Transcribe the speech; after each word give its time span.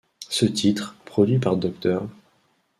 Ce 0.29 0.47
titre, 0.47 0.95
produit 1.05 1.37
par 1.37 1.57
Dr. 1.57 2.01